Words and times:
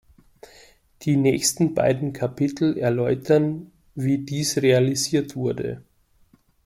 Die 1.03 1.15
nächsten 1.15 1.75
beiden 1.75 2.11
Kapiteln 2.11 2.75
erläutern, 2.75 3.71
wie 3.93 4.17
dies 4.17 4.57
realisiert 4.57 5.35
wurde. 5.35 5.83